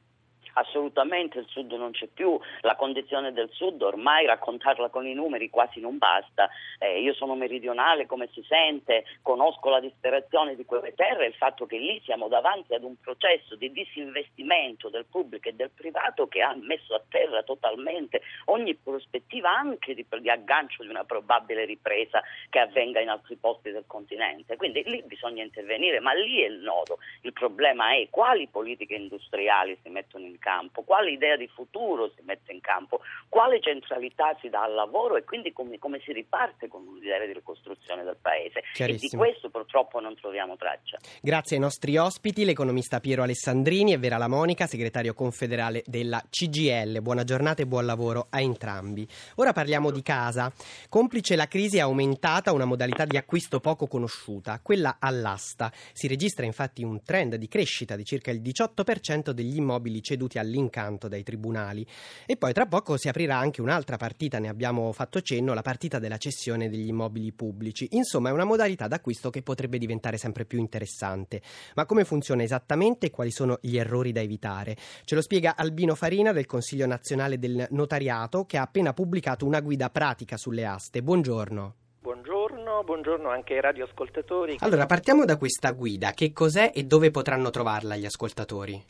Assolutamente 0.58 1.38
il 1.38 1.46
Sud 1.49 1.72
non 1.72 1.93
c'è 1.93 2.06
più, 2.06 2.38
la 2.62 2.76
condizione 2.76 3.32
del 3.32 3.49
Sud 3.52 3.81
ormai 3.82 4.26
raccontarla 4.26 4.88
con 4.88 5.06
i 5.06 5.14
numeri 5.14 5.50
quasi 5.50 5.81
non 5.81 5.99
basta. 5.99 6.49
Eh, 6.78 7.00
io 7.00 7.14
sono 7.14 7.34
meridionale, 7.34 8.06
come 8.06 8.28
si 8.32 8.44
sente, 8.46 9.05
conosco 9.22 9.69
la 9.70 9.81
disperazione 9.81 10.56
di 10.56 10.64
quelle 10.64 10.94
terre 10.94 11.25
e 11.25 11.28
il 11.28 11.34
fatto 11.34 11.66
che 11.66 11.78
lì 11.78 12.00
siamo 12.05 12.28
davanti 12.28 12.75
ad 12.75 12.82
un 12.82 12.96
processo 13.00 13.55
di 13.56 13.70
disinvestimento 13.72 14.88
del 14.88 15.06
pubblico 15.06 15.49
e 15.49 15.55
del 15.55 15.70
privato 15.70 16.26
che 16.26 16.43
ha 16.43 16.55
messo 16.61 16.94
a 16.94 17.02
terra 17.08 17.43
totalmente 17.43 18.22
ogni 18.46 18.75
prospettiva 18.75 19.50
anche 19.50 19.94
di, 19.94 20.06
di 20.20 20.31
aggancio 20.31 20.82
di 20.82 20.88
una 20.88 21.04
probabile 21.04 21.64
ripresa 21.64 22.22
che 22.50 22.58
avvenga 22.58 23.00
in 23.00 23.08
altri 23.08 23.37
posti 23.37 23.70
del 23.70 23.84
continente. 23.87 24.56
Quindi 24.56 24.82
lì 24.84 25.02
bisogna 25.02 25.43
intervenire, 25.43 26.00
ma 26.00 26.12
lì 26.12 26.43
è 26.43 26.46
il 26.46 26.58
nodo. 26.58 26.99
Il 27.22 27.32
problema 27.32 27.94
è 27.94 28.08
quali 28.11 28.49
politiche 28.49 28.94
industriali 28.94 29.78
si 29.82 29.88
mettono 29.88 30.25
in 30.25 30.38
campo 30.38 30.48
campo, 30.49 30.83
quale 30.83 31.11
idea 31.11 31.37
di 31.37 31.47
futuro 31.47 32.11
si 32.17 32.23
mette 32.25 32.53
in 32.53 32.61
campo, 32.62 33.00
quale 33.29 33.61
centralità 33.61 34.35
si 34.41 34.49
dà 34.49 34.62
al 34.62 34.73
lavoro 34.73 35.17
e 35.17 35.25
quindi 35.25 35.53
come, 35.53 35.79
come 35.79 36.00
si 36.03 36.11
riparte 36.11 36.69
con 36.69 36.87
un'idea 36.87 37.27
di 37.27 37.35
ricostruzione 37.35 38.03
del 38.03 38.17
Paese. 38.19 38.62
E 38.75 38.95
di 38.95 39.11
questo 39.11 39.50
purtroppo 39.50 40.00
non 40.00 40.15
troviamo 40.15 40.56
traccia. 40.56 40.97
Grazie 41.21 41.56
ai 41.56 41.62
nostri 41.62 41.99
ospiti, 41.99 42.47
l'economista 42.47 42.99
Piero 42.99 43.25
Alessandrini 43.25 43.93
e 43.93 43.99
Vera 43.99 44.17
La 44.17 44.29
Monica, 44.29 44.67
segretario 44.67 45.12
confederale 45.12 45.83
della 45.85 46.23
CGL. 46.31 47.03
Buona 47.03 47.25
giornata 47.25 47.61
e 47.61 47.67
buon 47.67 47.85
lavoro 47.85 48.29
a 48.31 48.41
entrambi. 48.41 49.06
Ora 49.37 49.53
parliamo 49.53 49.91
di 49.91 50.00
casa. 50.00 50.50
Complice 50.89 51.37
la 51.37 51.47
crisi 51.47 51.77
è 51.77 51.81
aumentata 51.81 52.53
una 52.53 52.65
modalità 52.65 53.05
di 53.05 53.19
acquisto 53.19 53.61
poco 53.61 53.87
conosciuta, 53.87 54.61
quella 54.62 54.97
all'asta. 54.99 55.71
Si 55.93 56.09
registra 56.09 56.47
infatti 56.47 56.83
un 56.83 57.03
trend 57.03 57.35
di 57.35 57.49
crescita 57.49 57.97
di 57.97 58.05
circa 58.05 58.31
il 58.31 58.41
18% 58.41 59.31
degli 59.31 59.56
immobili 59.56 60.00
ceduti 60.28 60.38
all'incanto 60.38 61.08
dai 61.08 61.22
tribunali. 61.25 61.84
E 62.26 62.36
poi 62.36 62.52
tra 62.52 62.66
poco 62.66 62.96
si 62.96 63.08
aprirà 63.08 63.38
anche 63.38 63.60
un'altra 63.60 63.96
partita, 63.96 64.38
ne 64.38 64.48
abbiamo 64.48 64.92
fatto 64.92 65.20
cenno, 65.22 65.54
la 65.54 65.62
partita 65.62 65.98
della 65.98 66.19
cessione 66.19 66.69
degli 66.69 66.88
immobili 66.88 67.32
pubblici. 67.32 67.88
Insomma, 67.92 68.28
è 68.28 68.32
una 68.32 68.44
modalità 68.44 68.86
d'acquisto 68.86 69.30
che 69.30 69.42
potrebbe 69.42 69.78
diventare 69.78 70.19
sempre 70.19 70.44
più 70.44 70.58
interessante. 70.58 71.40
Ma 71.75 71.86
come 71.86 72.04
funziona 72.04 72.42
esattamente 72.42 73.06
e 73.06 73.10
quali 73.10 73.30
sono 73.30 73.58
gli 73.60 73.76
errori 73.76 74.12
da 74.12 74.20
evitare? 74.20 74.76
Ce 75.04 75.14
lo 75.14 75.22
spiega 75.22 75.56
Albino 75.56 75.94
Farina 75.94 76.32
del 76.32 76.46
Consiglio 76.46 76.86
nazionale 76.86 77.38
del 77.38 77.66
notariato 77.70 78.44
che 78.44 78.58
ha 78.58 78.62
appena 78.62 78.92
pubblicato 78.92 79.46
una 79.46 79.60
guida 79.60 79.90
pratica 79.90 80.36
sulle 80.36 80.66
aste. 80.66 81.02
Buongiorno. 81.02 81.75
Buongiorno, 82.00 82.85
buongiorno 82.85 83.28
anche 83.28 83.54
ai 83.54 83.61
radioascoltatori. 83.61 84.56
Allora, 84.61 84.87
partiamo 84.87 85.25
da 85.25 85.37
questa 85.37 85.73
guida. 85.73 86.12
Che 86.12 86.32
cos'è 86.32 86.73
e 86.75 86.85
dove 86.85 87.11
potranno 87.11 87.50
trovarla 87.50 87.97
gli 87.97 88.06
ascoltatori? 88.06 88.82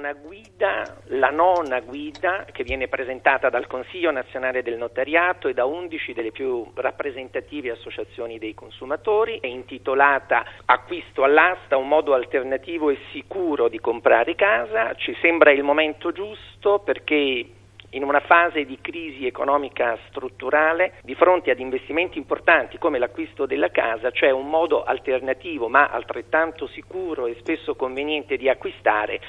Una 0.00 0.14
guida, 0.14 0.96
la 1.08 1.28
nona 1.28 1.80
guida, 1.80 2.46
che 2.50 2.64
viene 2.64 2.88
presentata 2.88 3.50
dal 3.50 3.66
Consiglio 3.66 4.10
nazionale 4.10 4.62
del 4.62 4.78
notariato 4.78 5.46
e 5.46 5.52
da 5.52 5.66
11 5.66 6.14
delle 6.14 6.32
più 6.32 6.66
rappresentative 6.74 7.72
associazioni 7.72 8.38
dei 8.38 8.54
consumatori, 8.54 9.38
è 9.40 9.46
intitolata 9.46 10.44
Acquisto 10.64 11.22
all'asta, 11.22 11.76
un 11.76 11.88
modo 11.88 12.14
alternativo 12.14 12.88
e 12.88 12.96
sicuro 13.12 13.68
di 13.68 13.78
comprare 13.78 14.34
casa. 14.34 14.94
Ci 14.94 15.14
sembra 15.20 15.50
il 15.50 15.62
momento 15.62 16.12
giusto 16.12 16.78
perché 16.78 17.46
in 17.90 18.04
una 18.04 18.20
fase 18.20 18.64
di 18.64 18.78
crisi 18.80 19.26
economica 19.26 19.98
strutturale, 20.08 20.94
di 21.02 21.14
fronte 21.14 21.50
ad 21.50 21.58
investimenti 21.58 22.18
importanti 22.18 22.78
come 22.78 22.98
l'acquisto 22.98 23.46
della 23.46 23.70
casa, 23.70 24.10
c'è 24.10 24.30
un 24.30 24.48
modo 24.48 24.84
alternativo 24.84 25.68
ma 25.68 25.88
altrettanto 25.88 26.68
sicuro 26.68 27.26
e 27.26 27.36
spesso 27.40 27.74
conveniente 27.74 28.36
di 28.36 28.48
acquistare 28.48 29.20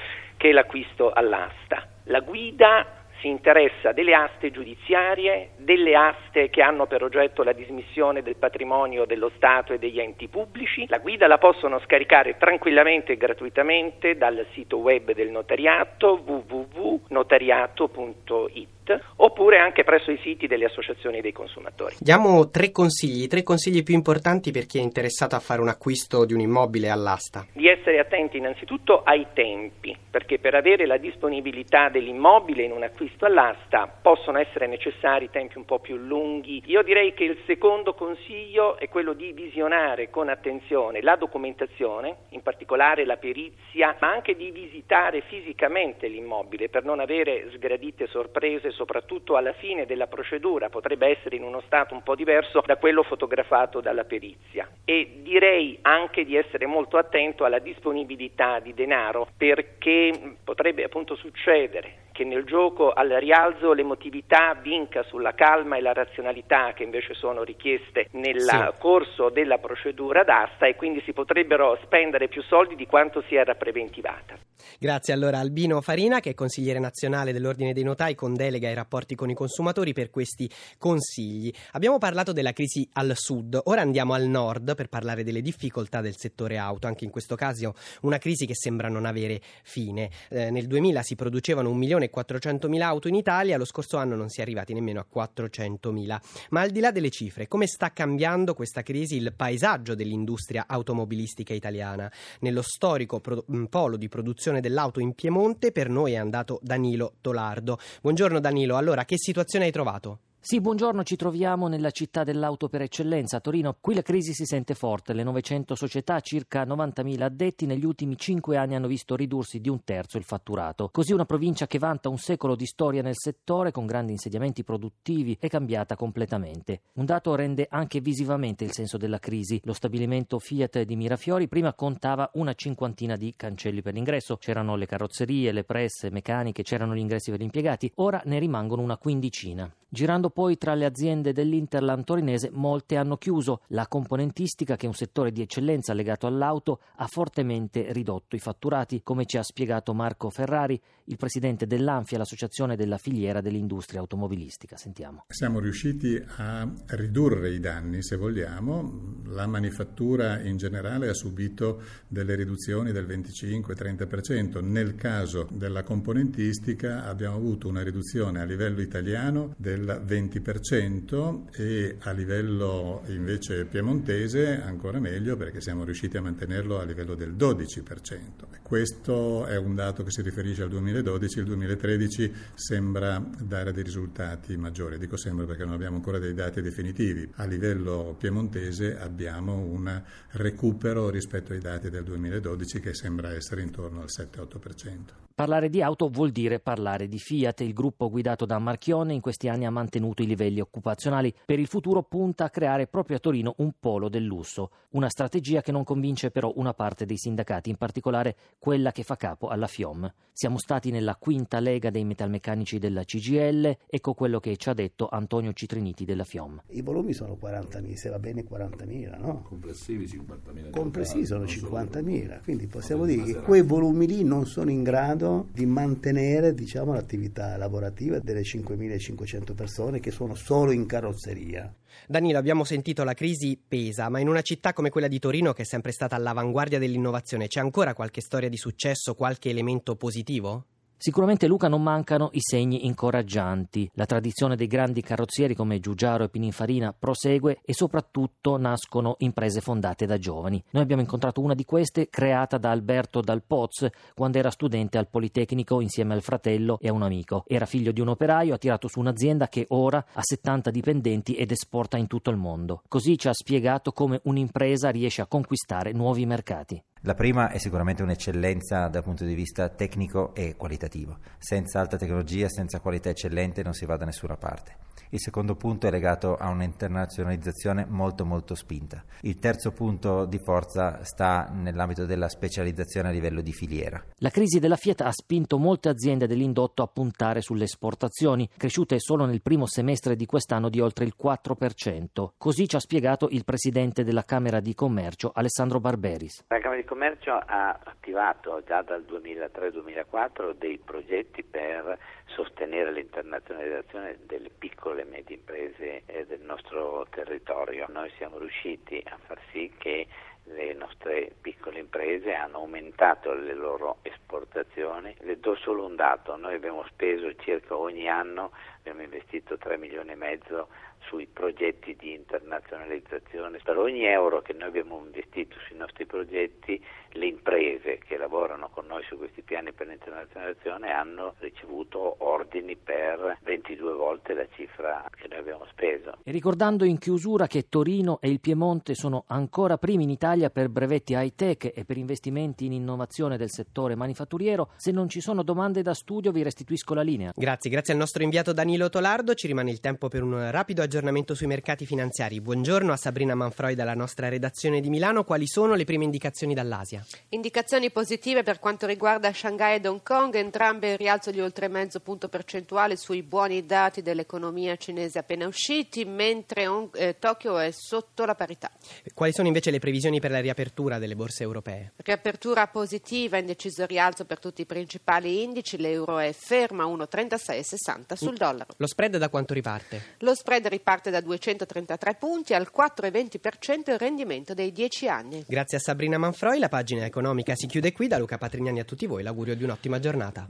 che 0.42 0.50
l'acquisto 0.50 1.12
all'asta. 1.12 1.86
La 2.06 2.18
guida 2.18 2.84
si 3.20 3.28
interessa 3.28 3.92
delle 3.92 4.12
aste 4.12 4.50
giudiziarie, 4.50 5.50
delle 5.58 5.94
aste 5.94 6.50
che 6.50 6.60
hanno 6.60 6.88
per 6.88 7.04
oggetto 7.04 7.44
la 7.44 7.52
dismissione 7.52 8.22
del 8.22 8.34
patrimonio 8.34 9.04
dello 9.04 9.30
Stato 9.36 9.72
e 9.72 9.78
degli 9.78 10.00
enti 10.00 10.26
pubblici. 10.26 10.86
La 10.88 10.98
guida 10.98 11.28
la 11.28 11.38
possono 11.38 11.78
scaricare 11.78 12.38
tranquillamente 12.38 13.12
e 13.12 13.16
gratuitamente 13.16 14.16
dal 14.16 14.44
sito 14.50 14.78
web 14.78 15.12
del 15.12 15.30
notariato 15.30 16.20
www.notariato.it. 16.26 18.81
www.consumatori.it 18.82 19.00
oppure 19.16 19.58
anche 19.58 19.84
presso 19.84 20.10
i 20.10 20.18
siti 20.22 20.46
delle 20.46 20.64
associazioni 20.64 21.20
dei 21.20 21.32
consumatori. 21.32 21.96
Diamo 22.00 22.50
tre 22.50 22.70
consigli, 22.70 23.26
tre 23.28 23.42
consigli 23.42 23.82
più 23.82 23.94
importanti 23.94 24.50
per 24.50 24.66
chi 24.66 24.78
è 24.78 24.82
interessato 24.82 25.36
a 25.36 25.40
fare 25.40 25.60
un 25.60 25.68
acquisto 25.68 26.24
di 26.24 26.34
un 26.34 26.40
immobile 26.40 26.90
all'asta. 26.90 27.46
Di 27.52 27.68
essere 27.68 27.98
attenti 27.98 28.36
innanzitutto 28.36 29.02
ai 29.04 29.26
tempi, 29.32 29.96
perché 30.10 30.38
per 30.38 30.54
avere 30.54 30.86
la 30.86 30.96
disponibilità 30.96 31.88
dell'immobile 31.88 32.62
in 32.62 32.72
un 32.72 32.82
acquisto 32.82 33.26
all'asta 33.26 33.86
possono 34.02 34.38
essere 34.38 34.66
necessari 34.66 35.30
tempi 35.30 35.58
un 35.58 35.64
po' 35.64 35.78
più 35.78 35.96
lunghi. 35.96 36.62
Io 36.66 36.82
direi 36.82 37.14
che 37.14 37.24
il 37.24 37.38
secondo 37.46 37.94
consiglio 37.94 38.76
è 38.78 38.88
quello 38.88 39.12
di 39.12 39.32
visionare 39.32 40.10
con 40.10 40.28
attenzione 40.28 41.00
la 41.02 41.16
documentazione, 41.16 42.16
in 42.30 42.42
particolare 42.42 43.04
la 43.04 43.16
perizia, 43.16 43.96
ma 44.00 44.10
anche 44.10 44.34
di 44.34 44.50
visitare 44.50 45.22
fisicamente 45.22 46.08
l'immobile 46.08 46.68
per 46.68 46.84
non 46.84 47.00
avere 47.00 47.48
sgradite 47.52 48.06
sorprese, 48.06 48.71
soprattutto 48.72 49.36
alla 49.36 49.52
fine 49.52 49.86
della 49.86 50.06
procedura, 50.06 50.68
potrebbe 50.68 51.08
essere 51.08 51.36
in 51.36 51.42
uno 51.42 51.60
stato 51.66 51.94
un 51.94 52.02
po' 52.02 52.14
diverso 52.14 52.62
da 52.64 52.76
quello 52.76 53.02
fotografato 53.02 53.80
dalla 53.80 54.04
perizia. 54.04 54.68
E 54.84 55.20
direi 55.22 55.78
anche 55.82 56.24
di 56.24 56.36
essere 56.36 56.66
molto 56.66 56.96
attento 56.96 57.44
alla 57.44 57.58
disponibilità 57.58 58.58
di 58.60 58.74
denaro 58.74 59.28
perché 59.36 60.36
potrebbe 60.44 60.84
appunto 60.84 61.14
succedere 61.14 62.02
che 62.12 62.24
nel 62.24 62.44
gioco 62.44 62.92
al 62.92 63.08
rialzo 63.08 63.72
l'emotività 63.72 64.54
vinca 64.54 65.02
sulla 65.02 65.34
calma 65.34 65.76
e 65.76 65.80
la 65.80 65.92
razionalità 65.92 66.72
che 66.74 66.84
invece 66.84 67.14
sono 67.14 67.42
richieste 67.42 68.08
nel 68.12 68.40
sì. 68.40 68.56
corso 68.78 69.30
della 69.30 69.58
procedura 69.58 70.22
d'asta 70.22 70.66
e 70.66 70.76
quindi 70.76 71.00
si 71.04 71.12
potrebbero 71.12 71.78
spendere 71.82 72.28
più 72.28 72.42
soldi 72.42 72.76
di 72.76 72.86
quanto 72.86 73.22
si 73.26 73.34
era 73.34 73.54
preventivata. 73.54 74.36
Grazie 74.78 75.14
allora 75.14 75.38
Albino 75.38 75.80
Farina 75.80 76.20
che 76.20 76.30
è 76.30 76.34
consigliere 76.34 76.78
nazionale 76.78 77.32
dell'Ordine 77.32 77.72
dei 77.72 77.82
Notai 77.82 78.14
con 78.14 78.34
delega 78.34 78.61
ai 78.66 78.74
rapporti 78.74 79.14
con 79.14 79.30
i 79.30 79.34
consumatori 79.34 79.92
per 79.92 80.10
questi 80.10 80.48
consigli. 80.78 81.52
Abbiamo 81.72 81.98
parlato 81.98 82.32
della 82.32 82.52
crisi 82.52 82.88
al 82.92 83.12
sud, 83.16 83.58
ora 83.64 83.80
andiamo 83.80 84.14
al 84.14 84.26
nord 84.26 84.74
per 84.74 84.88
parlare 84.88 85.24
delle 85.24 85.40
difficoltà 85.40 86.00
del 86.00 86.16
settore 86.16 86.58
auto, 86.58 86.86
anche 86.86 87.04
in 87.04 87.10
questo 87.10 87.36
caso 87.36 87.74
una 88.02 88.18
crisi 88.18 88.46
che 88.46 88.54
sembra 88.54 88.88
non 88.88 89.06
avere 89.06 89.40
fine. 89.62 90.10
Eh, 90.28 90.50
nel 90.50 90.66
2000 90.66 91.02
si 91.02 91.14
producevano 91.14 91.70
un 91.70 91.78
milione 91.78 92.10
1.400.000 92.12 92.80
auto 92.82 93.08
in 93.08 93.14
Italia, 93.14 93.56
lo 93.56 93.64
scorso 93.64 93.96
anno 93.96 94.16
non 94.16 94.28
si 94.28 94.40
è 94.40 94.42
arrivati 94.42 94.74
nemmeno 94.74 95.00
a 95.00 95.06
400.000. 95.12 96.20
Ma 96.50 96.60
al 96.60 96.70
di 96.70 96.80
là 96.80 96.90
delle 96.90 97.10
cifre, 97.10 97.48
come 97.48 97.66
sta 97.66 97.92
cambiando 97.92 98.54
questa 98.54 98.82
crisi 98.82 99.16
il 99.16 99.32
paesaggio 99.34 99.94
dell'industria 99.94 100.64
automobilistica 100.66 101.54
italiana? 101.54 102.10
Nello 102.40 102.62
storico 102.62 103.20
pro- 103.20 103.44
mm, 103.50 103.64
polo 103.64 103.96
di 103.96 104.08
produzione 104.08 104.60
dell'auto 104.60 105.00
in 105.00 105.14
Piemonte 105.14 105.72
per 105.72 105.88
noi 105.88 106.12
è 106.12 106.16
andato 106.16 106.58
Danilo 106.62 107.14
Tolardo. 107.20 107.78
Buongiorno 108.00 108.40
Danilo, 108.40 108.51
allora 108.76 109.04
che 109.04 109.16
situazione 109.18 109.64
hai 109.66 109.72
trovato? 109.72 110.18
Sì, 110.44 110.60
buongiorno, 110.60 111.04
ci 111.04 111.14
troviamo 111.14 111.68
nella 111.68 111.92
città 111.92 112.24
dell'auto 112.24 112.68
per 112.68 112.82
eccellenza, 112.82 113.38
Torino. 113.38 113.76
Qui 113.80 113.94
la 113.94 114.02
crisi 114.02 114.32
si 114.32 114.44
sente 114.44 114.74
forte, 114.74 115.12
le 115.12 115.22
900 115.22 115.76
società, 115.76 116.18
circa 116.18 116.64
90.000 116.64 117.22
addetti, 117.22 117.64
negli 117.64 117.84
ultimi 117.84 118.18
5 118.18 118.56
anni 118.56 118.74
hanno 118.74 118.88
visto 118.88 119.14
ridursi 119.14 119.60
di 119.60 119.68
un 119.68 119.84
terzo 119.84 120.18
il 120.18 120.24
fatturato. 120.24 120.88
Così 120.90 121.12
una 121.12 121.26
provincia 121.26 121.68
che 121.68 121.78
vanta 121.78 122.08
un 122.08 122.18
secolo 122.18 122.56
di 122.56 122.66
storia 122.66 123.02
nel 123.02 123.16
settore, 123.16 123.70
con 123.70 123.86
grandi 123.86 124.10
insediamenti 124.10 124.64
produttivi, 124.64 125.36
è 125.38 125.46
cambiata 125.46 125.94
completamente. 125.94 126.80
Un 126.94 127.04
dato 127.04 127.36
rende 127.36 127.68
anche 127.70 128.00
visivamente 128.00 128.64
il 128.64 128.72
senso 128.72 128.96
della 128.96 129.20
crisi. 129.20 129.60
Lo 129.62 129.72
stabilimento 129.72 130.40
Fiat 130.40 130.82
di 130.82 130.96
Mirafiori 130.96 131.46
prima 131.46 131.72
contava 131.72 132.28
una 132.34 132.54
cinquantina 132.54 133.14
di 133.14 133.32
cancelli 133.36 133.80
per 133.80 133.94
l'ingresso, 133.94 134.38
c'erano 134.38 134.74
le 134.74 134.86
carrozzerie, 134.86 135.52
le 135.52 135.62
presse, 135.62 136.10
meccaniche, 136.10 136.64
c'erano 136.64 136.96
gli 136.96 136.98
ingressi 136.98 137.30
per 137.30 137.38
gli 137.38 137.44
impiegati, 137.44 137.92
ora 137.98 138.20
ne 138.24 138.40
rimangono 138.40 138.82
una 138.82 138.98
quindicina. 138.98 139.72
Girando 139.94 140.30
poi 140.32 140.56
tra 140.56 140.74
le 140.74 140.84
aziende 140.84 141.32
dell'Interland 141.32 142.04
torinese, 142.04 142.50
molte 142.50 142.96
hanno 142.96 143.16
chiuso. 143.16 143.60
La 143.68 143.86
componentistica, 143.86 144.76
che 144.76 144.86
è 144.86 144.88
un 144.88 144.94
settore 144.94 145.30
di 145.30 145.42
eccellenza 145.42 145.92
legato 145.92 146.26
all'auto, 146.26 146.80
ha 146.96 147.06
fortemente 147.06 147.92
ridotto 147.92 148.36
i 148.36 148.38
fatturati, 148.38 149.02
come 149.02 149.26
ci 149.26 149.36
ha 149.36 149.42
spiegato 149.42 149.94
Marco 149.94 150.30
Ferrari, 150.30 150.80
il 151.04 151.16
presidente 151.16 151.66
dell'Anfia, 151.66 152.18
l'associazione 152.18 152.76
della 152.76 152.98
filiera 152.98 153.40
dell'industria 153.40 154.00
automobilistica. 154.00 154.76
Sentiamo. 154.76 155.24
Siamo 155.28 155.58
riusciti 155.58 156.20
a 156.36 156.68
ridurre 156.86 157.50
i 157.50 157.60
danni, 157.60 158.02
se 158.02 158.16
vogliamo. 158.16 159.20
La 159.26 159.46
manifattura 159.46 160.40
in 160.40 160.56
generale 160.56 161.08
ha 161.08 161.14
subito 161.14 161.82
delle 162.08 162.34
riduzioni 162.34 162.92
del 162.92 163.06
25-30%. 163.06 164.62
Nel 164.62 164.94
caso 164.94 165.46
della 165.50 165.82
componentistica 165.82 167.04
abbiamo 167.04 167.36
avuto 167.36 167.68
una 167.68 167.82
riduzione 167.82 168.40
a 168.40 168.44
livello 168.44 168.80
italiano 168.80 169.54
del 169.56 169.82
del 169.82 170.00
20% 170.28 171.50
e 171.52 171.96
a 172.00 172.10
livello 172.12 173.02
invece 173.06 173.64
piemontese 173.64 174.60
ancora 174.60 174.98
meglio 174.98 175.36
perché 175.36 175.60
siamo 175.60 175.84
riusciti 175.84 176.16
a 176.16 176.22
mantenerlo 176.22 176.78
a 176.78 176.84
livello 176.84 177.14
del 177.14 177.34
12%. 177.34 178.60
Questo 178.62 179.46
è 179.46 179.56
un 179.56 179.74
dato 179.74 180.02
che 180.02 180.10
si 180.10 180.22
riferisce 180.22 180.62
al 180.62 180.68
2012, 180.70 181.38
il 181.38 181.44
2013 181.44 182.32
sembra 182.54 183.22
dare 183.40 183.72
dei 183.72 183.82
risultati 183.82 184.56
maggiori, 184.56 184.98
dico 184.98 185.16
sembra 185.16 185.44
perché 185.44 185.64
non 185.64 185.74
abbiamo 185.74 185.96
ancora 185.96 186.18
dei 186.18 186.34
dati 186.34 186.62
definitivi. 186.62 187.28
A 187.36 187.44
livello 187.44 188.16
piemontese 188.18 188.98
abbiamo 188.98 189.56
un 189.56 190.02
recupero 190.30 191.10
rispetto 191.10 191.52
ai 191.52 191.60
dati 191.60 191.90
del 191.90 192.04
2012 192.04 192.80
che 192.80 192.94
sembra 192.94 193.32
essere 193.32 193.62
intorno 193.62 194.00
al 194.00 194.08
7-8%. 194.08 195.31
Parlare 195.34 195.70
di 195.70 195.80
auto 195.80 196.10
vuol 196.10 196.30
dire 196.30 196.60
parlare 196.60 197.08
di 197.08 197.18
Fiat. 197.18 197.60
Il 197.62 197.72
gruppo 197.72 198.10
guidato 198.10 198.44
da 198.44 198.58
Marchione 198.58 199.14
in 199.14 199.22
questi 199.22 199.48
anni 199.48 199.64
ha 199.64 199.70
mantenuto 199.70 200.22
i 200.22 200.26
livelli 200.26 200.60
occupazionali. 200.60 201.34
Per 201.46 201.58
il 201.58 201.66
futuro 201.66 202.02
punta 202.02 202.44
a 202.44 202.50
creare 202.50 202.86
proprio 202.86 203.16
a 203.16 203.20
Torino 203.20 203.54
un 203.58 203.72
polo 203.80 204.10
del 204.10 204.24
lusso. 204.24 204.70
Una 204.90 205.08
strategia 205.08 205.62
che 205.62 205.72
non 205.72 205.84
convince 205.84 206.30
però 206.30 206.52
una 206.56 206.74
parte 206.74 207.06
dei 207.06 207.16
sindacati, 207.16 207.70
in 207.70 207.76
particolare 207.76 208.36
quella 208.58 208.92
che 208.92 209.04
fa 209.04 209.16
capo 209.16 209.48
alla 209.48 209.66
FIOM. 209.66 210.12
Siamo 210.32 210.58
stati 210.58 210.90
nella 210.90 211.16
quinta 211.16 211.60
lega 211.60 211.88
dei 211.88 212.04
metalmeccanici 212.04 212.78
della 212.78 213.04
CGL. 213.04 213.76
Ecco 213.88 214.12
quello 214.12 214.38
che 214.38 214.56
ci 214.58 214.68
ha 214.68 214.74
detto 214.74 215.08
Antonio 215.10 215.52
Citriniti 215.54 216.04
della 216.04 216.24
FIOM. 216.24 216.62
I 216.68 216.82
volumi 216.82 217.14
sono 217.14 217.38
40.000, 217.40 217.94
se 217.94 218.10
va 218.10 218.18
bene 218.18 218.44
40.000, 218.44 219.18
no? 219.18 219.42
Complessivi 219.42 220.04
50.000. 220.04 220.70
Complessivi 220.70 221.24
sono 221.24 221.44
50.000, 221.44 222.42
quindi 222.42 222.66
possiamo 222.66 223.06
dire 223.06 223.22
che 223.24 223.34
quei 223.40 223.62
volumi 223.62 224.06
lì 224.06 224.24
non 224.24 224.46
sono 224.46 224.70
in 224.70 224.82
grado 224.82 225.21
grado 225.22 225.48
di 225.52 225.64
mantenere 225.66 226.52
diciamo, 226.52 226.92
l'attività 226.92 227.56
lavorativa 227.56 228.18
delle 228.18 228.42
5.500 228.42 229.54
persone 229.54 230.00
che 230.00 230.10
sono 230.10 230.34
solo 230.34 230.72
in 230.72 230.86
carrozzeria. 230.86 231.72
Danilo, 232.06 232.38
abbiamo 232.38 232.64
sentito 232.64 233.04
la 233.04 233.14
crisi 233.14 233.58
pesa, 233.66 234.08
ma 234.08 234.18
in 234.18 234.28
una 234.28 234.42
città 234.42 234.72
come 234.72 234.90
quella 234.90 235.08
di 235.08 235.18
Torino, 235.18 235.52
che 235.52 235.62
è 235.62 235.64
sempre 235.64 235.92
stata 235.92 236.16
all'avanguardia 236.16 236.78
dell'innovazione, 236.78 237.46
c'è 237.46 237.60
ancora 237.60 237.94
qualche 237.94 238.20
storia 238.20 238.48
di 238.48 238.56
successo, 238.56 239.14
qualche 239.14 239.50
elemento 239.50 239.94
positivo? 239.94 240.66
Sicuramente 241.02 241.48
Luca 241.48 241.66
non 241.66 241.82
mancano 241.82 242.28
i 242.30 242.40
segni 242.40 242.86
incoraggianti. 242.86 243.90
La 243.94 244.06
tradizione 244.06 244.54
dei 244.54 244.68
grandi 244.68 245.02
carrozzieri 245.02 245.56
come 245.56 245.80
Giugiaro 245.80 246.22
e 246.22 246.28
Pininfarina 246.28 246.94
prosegue 246.96 247.58
e 247.64 247.74
soprattutto 247.74 248.56
nascono 248.56 249.16
imprese 249.18 249.60
fondate 249.60 250.06
da 250.06 250.16
giovani. 250.16 250.62
Noi 250.70 250.82
abbiamo 250.84 251.02
incontrato 251.02 251.40
una 251.40 251.54
di 251.54 251.64
queste 251.64 252.08
creata 252.08 252.56
da 252.56 252.70
Alberto 252.70 253.20
Dal 253.20 253.42
Poz 253.42 253.88
quando 254.14 254.38
era 254.38 254.52
studente 254.52 254.96
al 254.96 255.08
Politecnico 255.08 255.80
insieme 255.80 256.14
al 256.14 256.22
fratello 256.22 256.78
e 256.80 256.86
a 256.86 256.92
un 256.92 257.02
amico. 257.02 257.42
Era 257.48 257.66
figlio 257.66 257.90
di 257.90 258.00
un 258.00 258.06
operaio, 258.06 258.54
ha 258.54 258.58
tirato 258.58 258.86
su 258.86 259.00
un'azienda 259.00 259.48
che 259.48 259.64
ora 259.70 260.06
ha 260.12 260.22
70 260.22 260.70
dipendenti 260.70 261.34
ed 261.34 261.50
esporta 261.50 261.96
in 261.96 262.06
tutto 262.06 262.30
il 262.30 262.36
mondo. 262.36 262.82
Così 262.86 263.18
ci 263.18 263.26
ha 263.26 263.34
spiegato 263.34 263.90
come 263.90 264.20
un'impresa 264.22 264.90
riesce 264.90 265.20
a 265.20 265.26
conquistare 265.26 265.90
nuovi 265.90 266.24
mercati. 266.26 266.80
La 267.04 267.14
prima 267.14 267.50
è 267.50 267.58
sicuramente 267.58 268.04
un'eccellenza 268.04 268.86
dal 268.86 269.02
punto 269.02 269.24
di 269.24 269.34
vista 269.34 269.68
tecnico 269.68 270.32
e 270.36 270.54
qualitativo. 270.54 271.18
Senza 271.36 271.80
alta 271.80 271.96
tecnologia, 271.96 272.48
senza 272.48 272.78
qualità 272.78 273.08
eccellente 273.08 273.64
non 273.64 273.72
si 273.72 273.86
va 273.86 273.96
da 273.96 274.04
nessuna 274.04 274.36
parte. 274.36 274.76
Il 275.14 275.20
secondo 275.20 275.56
punto 275.56 275.86
è 275.86 275.90
legato 275.90 276.36
a 276.36 276.48
un'internazionalizzazione 276.48 277.84
molto 277.86 278.24
molto 278.24 278.54
spinta. 278.54 279.04
Il 279.22 279.38
terzo 279.38 279.72
punto 279.72 280.24
di 280.24 280.38
forza 280.38 281.04
sta 281.04 281.50
nell'ambito 281.52 282.06
della 282.06 282.28
specializzazione 282.28 283.08
a 283.08 283.12
livello 283.12 283.42
di 283.42 283.52
filiera. 283.52 284.02
La 284.20 284.30
crisi 284.30 284.58
della 284.58 284.76
Fiat 284.76 285.02
ha 285.02 285.12
spinto 285.12 285.58
molte 285.58 285.90
aziende 285.90 286.26
dell'indotto 286.26 286.82
a 286.82 286.86
puntare 286.86 287.42
sulle 287.42 287.64
esportazioni, 287.64 288.48
cresciute 288.56 288.98
solo 289.00 289.26
nel 289.26 289.42
primo 289.42 289.66
semestre 289.66 290.16
di 290.16 290.24
quest'anno 290.24 290.70
di 290.70 290.80
oltre 290.80 291.04
il 291.04 291.14
4%. 291.22 292.30
Così 292.38 292.66
ci 292.66 292.76
ha 292.76 292.80
spiegato 292.80 293.28
il 293.30 293.44
presidente 293.44 294.04
della 294.04 294.24
Camera 294.24 294.60
di 294.60 294.74
Commercio 294.74 295.30
Alessandro 295.34 295.78
Barberis. 295.78 296.44
La 296.48 296.58
Camera 296.58 296.80
di 296.80 296.86
Commercio 296.92 297.32
ha 297.32 297.70
attivato 297.84 298.62
già 298.66 298.82
dal 298.82 299.02
2003-2004 299.08 300.50
dei 300.58 300.76
progetti 300.76 301.42
per 301.42 301.98
sostenere 302.26 302.92
l'internazionalizzazione 302.92 304.18
delle 304.26 304.50
piccole 304.50 305.00
e 305.00 305.04
medie 305.06 305.36
imprese 305.36 306.02
eh, 306.04 306.26
del 306.26 306.42
nostro 306.42 307.06
territorio. 307.08 307.86
Noi 307.88 308.12
siamo 308.18 308.36
riusciti 308.36 309.02
a 309.06 309.16
far 309.24 309.40
sì 309.52 309.72
che 309.78 310.06
le 310.44 310.74
nostre 310.74 311.32
piccole 311.40 311.51
imprese 311.70 312.32
hanno 312.32 312.58
aumentato 312.58 313.32
le 313.32 313.54
loro 313.54 313.98
esportazioni. 314.02 315.14
Le 315.20 315.38
do 315.38 315.54
solo 315.56 315.84
un 315.84 315.96
dato, 315.96 316.36
noi 316.36 316.54
abbiamo 316.54 316.84
speso 316.88 317.34
circa 317.36 317.76
ogni 317.76 318.08
anno, 318.08 318.50
abbiamo 318.78 319.02
investito 319.02 319.56
3 319.56 319.76
milioni 319.76 320.12
e 320.12 320.16
mezzo 320.16 320.68
sui 321.06 321.26
progetti 321.26 321.96
di 321.96 322.14
internazionalizzazione. 322.14 323.60
Per 323.62 323.76
ogni 323.76 324.04
euro 324.04 324.40
che 324.40 324.52
noi 324.52 324.68
abbiamo 324.68 325.02
investito 325.04 325.56
sui 325.66 325.76
nostri 325.76 326.06
progetti, 326.06 326.82
le 327.14 327.26
imprese 327.26 327.98
che 327.98 328.16
lavorano 328.16 328.70
con 328.70 328.86
noi 328.86 329.02
su 329.04 329.18
questi 329.18 329.42
piani 329.42 329.72
per 329.72 329.88
l'internazionalizzazione 329.88 330.90
hanno 330.90 331.34
ricevuto 331.38 332.16
ordini 332.18 332.76
per 332.76 333.38
22 333.42 333.92
volte 333.92 334.34
la 334.34 334.46
cifra 334.54 335.06
che 335.14 335.28
noi 335.28 335.38
abbiamo 335.38 335.66
speso. 335.70 336.16
E 336.22 336.30
ricordando 336.30 336.84
in 336.84 336.98
chiusura 336.98 337.46
che 337.46 337.68
Torino 337.68 338.18
e 338.20 338.30
il 338.30 338.40
Piemonte 338.40 338.94
sono 338.94 339.24
ancora 339.26 339.76
primi 339.76 340.04
in 340.04 340.10
Italia 340.10 340.50
per 340.50 340.68
brevetti 340.68 341.14
high-tech 341.52 341.72
e 341.74 341.84
per 341.84 341.96
investimenti 341.96 342.64
in 342.64 342.72
innovazione 342.72 343.36
del 343.36 343.50
settore 343.50 343.94
manifatturiero, 343.94 344.70
se 344.76 344.90
non 344.90 345.08
ci 345.08 345.20
sono 345.20 345.42
domande 345.42 345.82
da 345.82 345.94
studio 345.94 346.32
vi 346.32 346.42
restituisco 346.42 346.94
la 346.94 347.02
linea. 347.02 347.32
Grazie, 347.34 347.70
grazie 347.70 347.92
al 347.92 347.98
nostro 347.98 348.22
inviato 348.22 348.52
Danilo 348.52 348.88
Tolardo. 348.88 349.34
Ci 349.34 349.46
rimane 349.46 349.70
il 349.70 349.80
tempo 349.80 350.08
per 350.08 350.22
un 350.22 350.50
rapido 350.50 350.82
aggiornamento 350.82 351.34
sui 351.34 351.46
mercati 351.46 351.86
finanziari. 351.86 352.40
Buongiorno 352.40 352.92
a 352.92 352.96
Sabrina 352.96 353.34
Manfroi 353.34 353.74
dalla 353.74 353.94
nostra 353.94 354.28
redazione 354.28 354.80
di 354.80 354.88
Milano. 354.88 355.24
Quali 355.24 355.46
sono 355.46 355.74
le 355.74 355.84
prime 355.84 356.04
indicazioni 356.04 356.54
dall'Asia? 356.54 357.04
Indicazioni 357.30 357.90
positive 357.90 358.42
per 358.42 358.58
quanto 358.58 358.86
riguarda 358.86 359.32
Shanghai 359.32 359.76
ed 359.76 359.86
Hong 359.86 360.02
Kong, 360.02 360.34
entrambe 360.34 360.90
in 360.90 360.96
rialzo 360.96 361.30
di 361.30 361.40
oltre 361.40 361.68
mezzo 361.68 362.00
punto 362.00 362.28
percentuale 362.28 362.96
sui 362.96 363.22
buoni 363.22 363.64
dati 363.66 364.02
dell'economia 364.02 364.76
cinese 364.76 365.18
appena 365.18 365.46
usciti, 365.46 366.04
mentre 366.04 366.66
eh, 366.94 367.16
Tokyo 367.18 367.58
è 367.58 367.70
sotto 367.70 368.24
la 368.24 368.34
parità. 368.34 368.70
Quali 369.14 369.32
sono 369.32 369.46
invece 369.46 369.70
le 369.70 369.78
previsioni 369.78 370.20
per 370.20 370.30
la 370.30 370.40
riapertura 370.40 370.98
delle 370.98 371.14
borse 371.14 371.41
europee? 371.42 371.92
Riapertura 371.96 372.66
positiva, 372.68 373.38
indeciso 373.38 373.84
rialzo 373.86 374.24
per 374.24 374.38
tutti 374.38 374.62
i 374.62 374.66
principali 374.66 375.42
indici, 375.42 375.76
l'euro 375.76 376.18
è 376.18 376.32
ferma 376.32 376.84
1,3660 376.84 378.14
sul 378.14 378.36
dollaro. 378.36 378.74
Lo 378.76 378.86
spread 378.86 379.16
da 379.16 379.28
quanto 379.28 379.54
riparte? 379.54 380.16
Lo 380.18 380.34
spread 380.34 380.66
riparte 380.68 381.10
da 381.10 381.20
233 381.20 382.14
punti 382.14 382.54
al 382.54 382.70
4,20% 382.74 383.90
il 383.90 383.98
rendimento 383.98 384.54
dei 384.54 384.72
10 384.72 385.08
anni. 385.08 385.44
Grazie 385.46 385.78
a 385.78 385.80
Sabrina 385.80 386.18
Manfroi, 386.18 386.58
la 386.58 386.68
pagina 386.68 386.90
pagina 386.92 387.06
economica 387.06 387.54
si 387.54 387.66
chiude 387.66 387.92
qui. 387.92 388.08
Da 388.08 388.18
Luca 388.18 388.38
Patrignani 388.38 388.80
a 388.80 388.84
tutti 388.84 389.06
voi 389.06 389.22
l'augurio 389.22 389.54
di 389.54 389.64
un'ottima 389.64 389.98
giornata. 389.98 390.40